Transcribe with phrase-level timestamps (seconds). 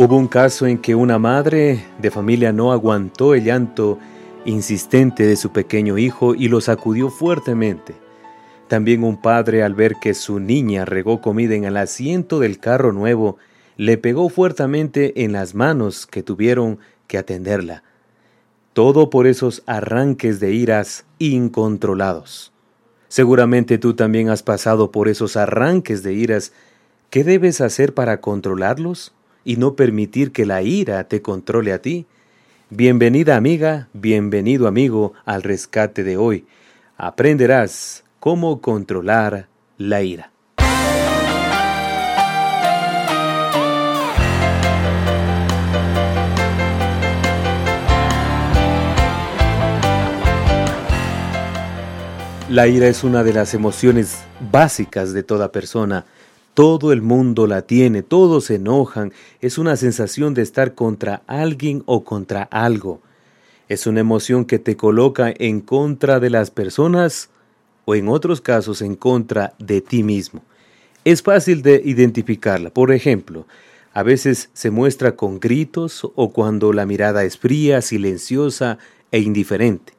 [0.00, 3.98] Hubo un caso en que una madre de familia no aguantó el llanto
[4.44, 7.96] insistente de su pequeño hijo y lo sacudió fuertemente.
[8.68, 12.92] También un padre al ver que su niña regó comida en el asiento del carro
[12.92, 13.38] nuevo,
[13.76, 17.82] le pegó fuertemente en las manos que tuvieron que atenderla.
[18.74, 22.52] Todo por esos arranques de iras incontrolados.
[23.08, 26.52] Seguramente tú también has pasado por esos arranques de iras.
[27.10, 29.12] ¿Qué debes hacer para controlarlos?
[29.44, 32.06] Y no permitir que la ira te controle a ti.
[32.70, 36.46] Bienvenida amiga, bienvenido amigo al rescate de hoy.
[36.96, 40.32] Aprenderás cómo controlar la ira.
[52.50, 54.16] La ira es una de las emociones
[54.50, 56.06] básicas de toda persona
[56.58, 61.84] todo el mundo la tiene, todos se enojan, es una sensación de estar contra alguien
[61.86, 63.00] o contra algo.
[63.68, 67.30] Es una emoción que te coloca en contra de las personas
[67.84, 70.42] o en otros casos en contra de ti mismo.
[71.04, 72.70] Es fácil de identificarla.
[72.70, 73.46] Por ejemplo,
[73.94, 78.78] a veces se muestra con gritos o cuando la mirada es fría, silenciosa
[79.12, 79.92] e indiferente.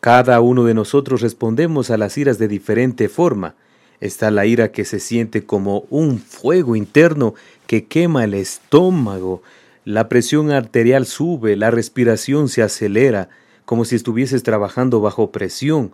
[0.00, 3.56] Cada uno de nosotros respondemos a las iras de diferente forma.
[4.02, 7.36] Está la ira que se siente como un fuego interno
[7.68, 9.44] que quema el estómago.
[9.84, 13.28] La presión arterial sube, la respiración se acelera,
[13.64, 15.92] como si estuvieses trabajando bajo presión.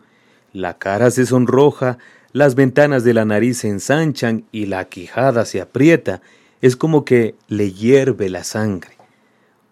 [0.55, 1.99] La cara se sonroja,
[2.33, 6.23] las ventanas de la nariz se ensanchan y la quijada se aprieta.
[6.63, 8.97] Es como que le hierve la sangre.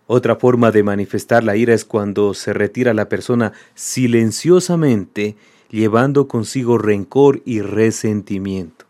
[0.07, 5.37] Otra forma de manifestar la ira es cuando se retira la persona silenciosamente
[5.71, 8.87] llevando consigo rencor y resentimiento.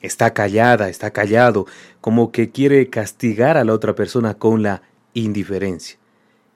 [0.00, 1.66] Está callada, está callado,
[2.00, 4.82] como que quiere castigar a la otra persona con la
[5.14, 5.98] indiferencia.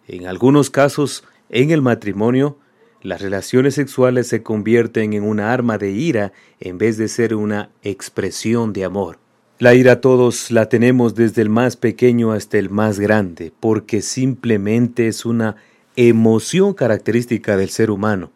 [0.06, 2.59] En algunos casos, en el matrimonio,
[3.03, 7.71] las relaciones sexuales se convierten en una arma de ira en vez de ser una
[7.82, 9.19] expresión de amor.
[9.59, 15.06] La ira todos la tenemos desde el más pequeño hasta el más grande, porque simplemente
[15.06, 15.56] es una
[15.97, 18.32] emoción característica del ser humano.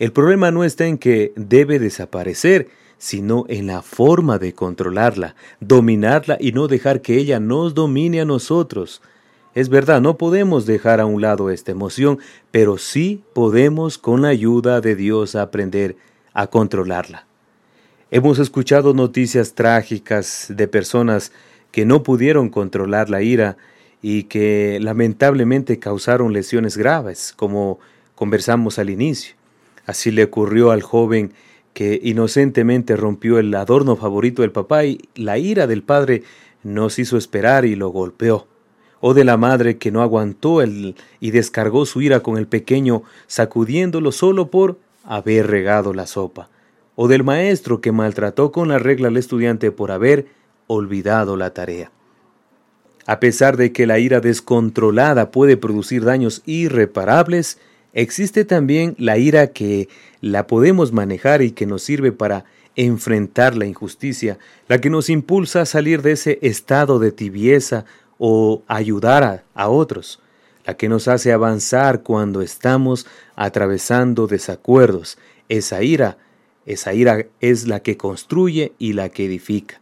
[0.00, 6.38] El problema no está en que debe desaparecer, sino en la forma de controlarla, dominarla
[6.40, 9.02] y no dejar que ella nos domine a nosotros.
[9.54, 12.18] Es verdad, no podemos dejar a un lado esta emoción,
[12.50, 15.96] pero sí podemos con la ayuda de Dios aprender
[16.32, 17.26] a controlarla.
[18.10, 21.30] Hemos escuchado noticias trágicas de personas
[21.72, 23.58] que no pudieron controlar la ira
[24.00, 27.80] y que lamentablemente causaron lesiones graves, como
[28.14, 29.39] conversamos al inicio.
[29.90, 31.32] Así le ocurrió al joven
[31.72, 36.22] que inocentemente rompió el adorno favorito del papá y la ira del padre
[36.62, 38.46] nos hizo esperar y lo golpeó.
[39.00, 43.02] O de la madre que no aguantó el, y descargó su ira con el pequeño
[43.26, 46.50] sacudiéndolo solo por haber regado la sopa.
[46.94, 50.26] O del maestro que maltrató con la regla al estudiante por haber
[50.68, 51.90] olvidado la tarea.
[53.06, 57.58] A pesar de que la ira descontrolada puede producir daños irreparables,
[57.92, 59.88] Existe también la ira que
[60.20, 62.44] la podemos manejar y que nos sirve para
[62.76, 67.84] enfrentar la injusticia, la que nos impulsa a salir de ese estado de tibieza
[68.18, 70.20] o ayudar a, otros,
[70.64, 75.18] la que nos hace avanzar cuando estamos atravesando desacuerdos.
[75.48, 76.18] Esa ira,
[76.66, 79.80] esa ira es la que construye y la que edifica.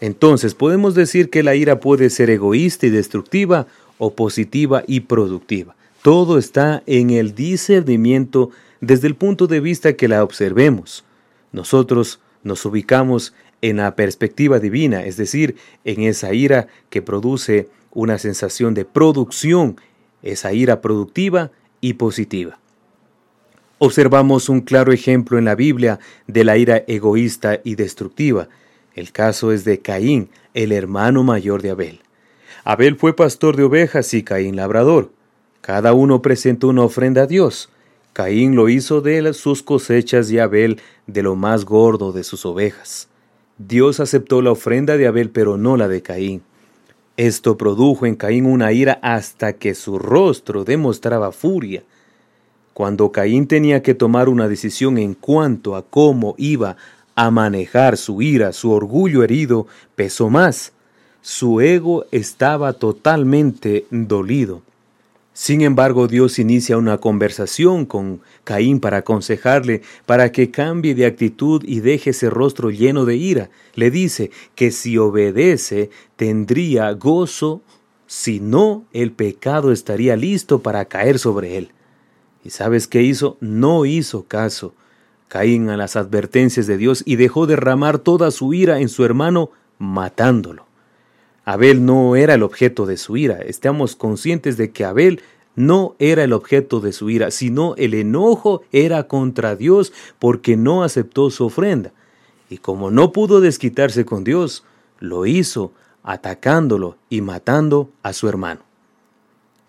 [0.00, 3.66] Entonces podemos decir que la ira puede ser egoísta y destructiva
[3.98, 5.76] o positiva y productiva.
[6.04, 8.50] Todo está en el discernimiento
[8.82, 11.02] desde el punto de vista que la observemos.
[11.50, 15.56] Nosotros nos ubicamos en la perspectiva divina, es decir,
[15.86, 19.80] en esa ira que produce una sensación de producción,
[20.22, 22.58] esa ira productiva y positiva.
[23.78, 28.50] Observamos un claro ejemplo en la Biblia de la ira egoísta y destructiva.
[28.94, 32.00] El caso es de Caín, el hermano mayor de Abel.
[32.62, 35.10] Abel fue pastor de ovejas y Caín labrador.
[35.64, 37.70] Cada uno presentó una ofrenda a Dios.
[38.12, 43.08] Caín lo hizo de sus cosechas y Abel de lo más gordo de sus ovejas.
[43.56, 46.42] Dios aceptó la ofrenda de Abel, pero no la de Caín.
[47.16, 51.82] Esto produjo en Caín una ira hasta que su rostro demostraba furia.
[52.74, 56.76] Cuando Caín tenía que tomar una decisión en cuanto a cómo iba
[57.14, 60.74] a manejar su ira, su orgullo herido pesó más.
[61.22, 64.60] Su ego estaba totalmente dolido.
[65.36, 71.60] Sin embargo, Dios inicia una conversación con Caín para aconsejarle para que cambie de actitud
[71.66, 73.50] y deje ese rostro lleno de ira.
[73.74, 77.62] Le dice que si obedece tendría gozo,
[78.06, 81.72] si no, el pecado estaría listo para caer sobre él.
[82.44, 83.36] ¿Y sabes qué hizo?
[83.40, 84.72] No hizo caso.
[85.26, 89.50] Caín a las advertencias de Dios y dejó derramar toda su ira en su hermano,
[89.78, 90.63] matándolo.
[91.44, 93.38] Abel no era el objeto de su ira.
[93.38, 95.20] Estamos conscientes de que Abel
[95.56, 100.82] no era el objeto de su ira, sino el enojo era contra Dios porque no
[100.82, 101.92] aceptó su ofrenda.
[102.48, 104.64] Y como no pudo desquitarse con Dios,
[105.00, 108.60] lo hizo atacándolo y matando a su hermano.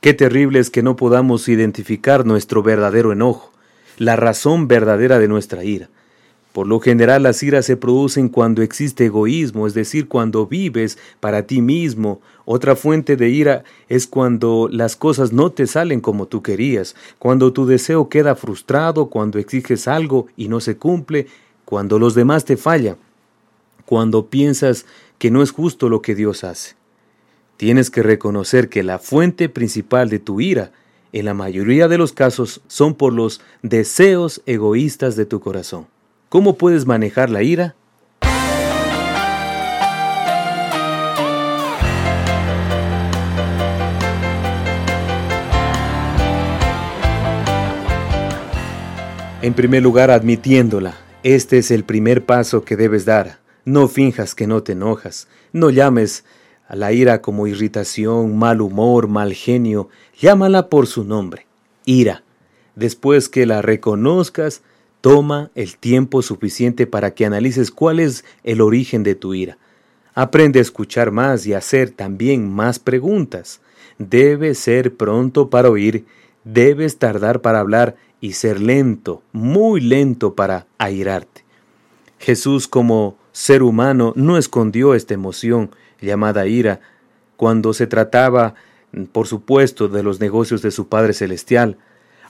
[0.01, 3.51] Qué terrible es que no podamos identificar nuestro verdadero enojo,
[3.97, 5.89] la razón verdadera de nuestra ira.
[6.55, 11.45] Por lo general las iras se producen cuando existe egoísmo, es decir, cuando vives para
[11.45, 12.21] ti mismo.
[12.45, 17.51] Otra fuente de ira es cuando las cosas no te salen como tú querías, cuando
[17.51, 21.27] tu deseo queda frustrado, cuando exiges algo y no se cumple,
[21.65, 22.95] cuando los demás te fallan,
[23.85, 24.85] cuando piensas
[25.17, 26.77] que no es justo lo que Dios hace.
[27.57, 30.71] Tienes que reconocer que la fuente principal de tu ira,
[31.11, 35.93] en la mayoría de los casos, son por los deseos egoístas de tu corazón.
[36.29, 37.75] ¿Cómo puedes manejar la ira?
[49.41, 50.95] En primer lugar, admitiéndola.
[51.21, 53.37] Este es el primer paso que debes dar.
[53.63, 55.27] No finjas que no te enojas.
[55.53, 56.25] No llames
[56.67, 59.89] a la ira como irritación, mal humor, mal genio.
[60.19, 61.45] Llámala por su nombre.
[61.85, 62.23] Ira.
[62.75, 64.63] Después que la reconozcas,
[65.05, 69.59] Toma el tiempo suficiente para que analices cuál es el origen de tu ira.
[70.15, 73.61] Aprende a escuchar más y a hacer también más preguntas.
[73.99, 76.05] Debes ser pronto para oír,
[76.43, 81.45] debes tardar para hablar y ser lento, muy lento para airarte.
[82.17, 85.69] Jesús como ser humano no escondió esta emoción
[86.01, 86.79] llamada ira
[87.37, 88.55] cuando se trataba,
[89.11, 91.77] por supuesto, de los negocios de su Padre Celestial,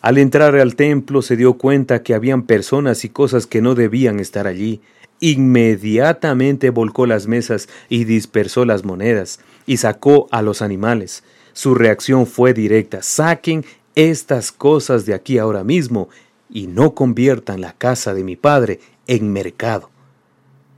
[0.06, 4.20] al entrar al templo se dio cuenta que habían personas y cosas que no debían
[4.20, 4.82] estar allí.
[5.20, 11.24] Inmediatamente volcó las mesas y dispersó las monedas y sacó a los animales.
[11.54, 13.02] Su reacción fue directa.
[13.02, 13.66] Saquen
[13.96, 16.10] estas cosas de aquí ahora mismo
[16.52, 19.90] y no conviertan la casa de mi padre en mercado.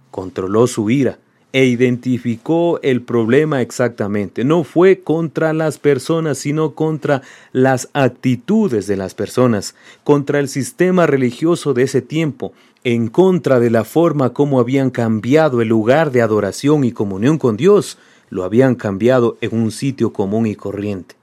[0.10, 1.20] Controló su ira
[1.54, 4.44] e identificó el problema exactamente.
[4.44, 7.22] No fue contra las personas, sino contra
[7.54, 12.54] las actitudes de las personas, contra el sistema religioso de ese tiempo,
[12.84, 17.58] en contra de la forma como habían cambiado el lugar de adoración y comunión con
[17.58, 17.98] Dios,
[18.30, 21.16] lo habían cambiado en un sitio común y corriente.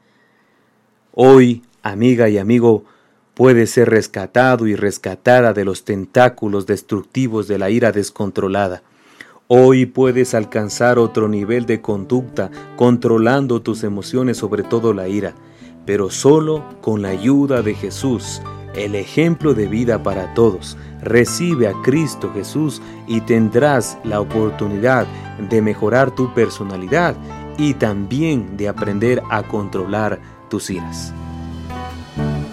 [1.12, 2.84] Hoy, amiga y amigo,
[3.34, 8.82] puede ser rescatado y rescatada de los tentáculos destructivos de la ira descontrolada
[9.46, 15.34] Hoy puedes alcanzar otro nivel de conducta controlando tus emociones, sobre todo la ira,
[15.84, 18.40] pero solo con la ayuda de Jesús,
[18.74, 20.78] el ejemplo de vida para todos.
[21.02, 25.06] Recibe a Cristo Jesús y tendrás la oportunidad
[25.50, 27.14] de mejorar tu personalidad
[27.58, 31.12] y también de aprender a controlar tus iras.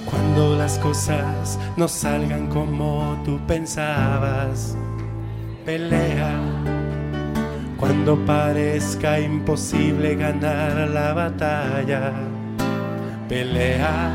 [0.04, 4.76] Cuando las cosas no salgan como tú pensabas,
[5.64, 6.81] pelea
[7.82, 12.14] cuando parezca imposible ganar la batalla,
[13.28, 14.12] pelea,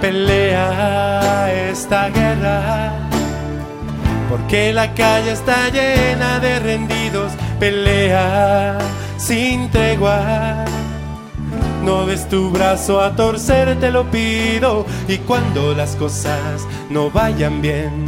[0.00, 2.94] pelea esta guerra.
[4.30, 8.78] Porque la calle está llena de rendidos, pelea
[9.18, 10.64] sin tregua.
[11.84, 14.86] No des tu brazo a torcer, te lo pido.
[15.06, 18.06] Y cuando las cosas no vayan bien,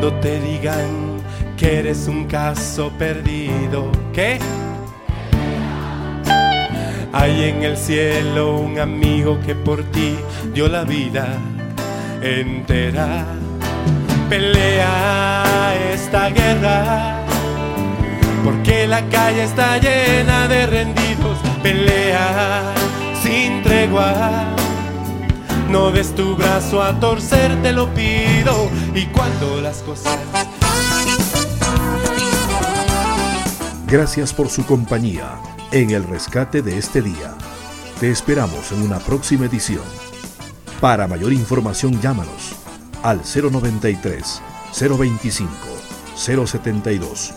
[0.00, 1.20] Cuando te digan
[1.56, 4.38] que eres un caso perdido, ¿qué?
[7.12, 10.14] Hay en el cielo un amigo que por ti
[10.54, 11.26] dio la vida
[12.22, 13.24] entera.
[14.28, 17.16] Pelea esta guerra
[18.44, 21.38] porque la calle está llena de rendidos.
[21.60, 22.72] Pelea
[23.20, 24.46] sin tregua.
[25.68, 28.70] No des tu brazo a torcer, te lo pido.
[28.94, 30.18] Y cuando las cosas
[33.86, 35.40] Gracias por su compañía
[35.72, 37.34] en el rescate de este día.
[38.00, 39.84] Te esperamos en una próxima edición.
[40.80, 42.54] Para mayor información llámanos
[43.02, 44.42] al 093
[44.78, 45.48] 025
[46.14, 47.32] 072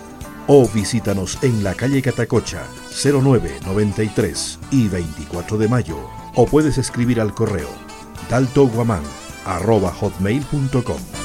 [0.47, 5.97] o visítanos en la calle Catacocha 0993 y 24 de mayo
[6.35, 7.90] o puedes escribir al correo
[8.31, 9.03] daltoguaman
[9.45, 11.20] arroba hotmail.com.